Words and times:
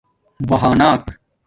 بہانآک 0.47 1.03